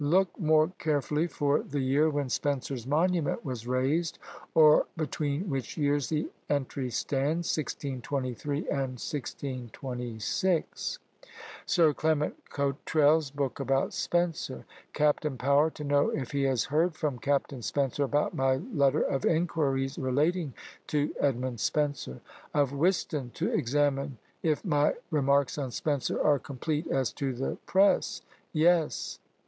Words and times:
Look 0.03 0.33
more 0.39 0.71
carefully 0.79 1.27
for 1.27 1.59
the 1.61 1.79
year 1.79 2.09
when 2.09 2.27
Spenser's 2.27 2.87
monument 2.87 3.45
was 3.45 3.67
raised, 3.67 4.17
or 4.55 4.87
between 4.97 5.47
which 5.47 5.77
years 5.77 6.09
the 6.09 6.27
entry 6.49 6.89
stands 6.89 7.55
1623 7.55 8.67
and 8.67 8.93
1626. 8.97 10.97
Sir 11.67 11.93
Clement 11.93 12.33
Cottrell's 12.49 13.29
book 13.29 13.59
about 13.59 13.93
Spenser. 13.93 14.65
Captain 14.93 15.37
Power, 15.37 15.69
to 15.69 15.83
know 15.83 16.09
if 16.09 16.31
he 16.31 16.45
has 16.45 16.63
heard 16.63 16.95
from 16.95 17.19
Capt. 17.19 17.51
Spenser 17.63 18.03
about 18.03 18.33
my 18.33 18.55
letter 18.55 19.01
of 19.03 19.23
inquiries 19.23 19.99
relating 19.99 20.55
to 20.87 21.13
Edward 21.19 21.59
Spenser. 21.59 22.21
Of 22.55 22.71
Whiston, 22.73 23.29
to 23.35 23.51
examine 23.51 24.17
if 24.41 24.65
my 24.65 24.95
remarks 25.11 25.59
on 25.59 25.69
Spenser 25.69 26.19
are 26.19 26.39
complete 26.39 26.87
as 26.87 27.13
to 27.13 27.35
the 27.35 27.59
press 27.67 28.23
Yes. 28.51 29.19